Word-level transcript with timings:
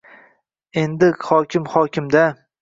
Endi 0.83 1.09
hokim 1.27 1.69
hokim-da 1.75 2.27